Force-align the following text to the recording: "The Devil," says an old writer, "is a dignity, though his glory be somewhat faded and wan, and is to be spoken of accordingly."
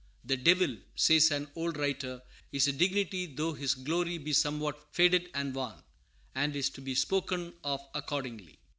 "The 0.25 0.35
Devil," 0.35 0.77
says 0.95 1.29
an 1.29 1.47
old 1.53 1.77
writer, 1.77 2.23
"is 2.51 2.67
a 2.67 2.71
dignity, 2.73 3.27
though 3.27 3.53
his 3.53 3.75
glory 3.75 4.17
be 4.17 4.33
somewhat 4.33 4.91
faded 4.91 5.29
and 5.35 5.53
wan, 5.53 5.83
and 6.33 6.55
is 6.55 6.71
to 6.71 6.81
be 6.81 6.95
spoken 6.95 7.53
of 7.63 7.81
accordingly." 7.93 8.57